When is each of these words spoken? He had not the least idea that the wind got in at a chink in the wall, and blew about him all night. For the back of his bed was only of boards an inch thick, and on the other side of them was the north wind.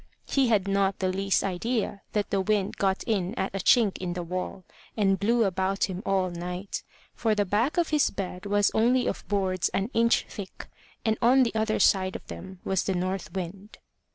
He 0.25 0.47
had 0.47 0.67
not 0.67 0.97
the 0.97 1.09
least 1.09 1.43
idea 1.43 2.01
that 2.13 2.31
the 2.31 2.41
wind 2.41 2.77
got 2.77 3.03
in 3.03 3.35
at 3.35 3.53
a 3.53 3.59
chink 3.59 3.99
in 3.99 4.13
the 4.13 4.23
wall, 4.23 4.63
and 4.97 5.19
blew 5.19 5.43
about 5.43 5.83
him 5.91 6.01
all 6.07 6.31
night. 6.31 6.81
For 7.13 7.35
the 7.35 7.45
back 7.45 7.77
of 7.77 7.89
his 7.89 8.09
bed 8.09 8.47
was 8.47 8.71
only 8.73 9.05
of 9.05 9.23
boards 9.27 9.69
an 9.75 9.91
inch 9.93 10.25
thick, 10.27 10.65
and 11.05 11.19
on 11.21 11.43
the 11.43 11.53
other 11.53 11.77
side 11.77 12.15
of 12.15 12.25
them 12.29 12.61
was 12.65 12.81
the 12.85 12.95
north 12.95 13.33
wind. 13.33 13.77